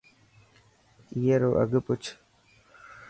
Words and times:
اي 1.13 1.33
رو 1.41 1.51
اگھه 1.61 1.79
پوڇ. 1.85 2.01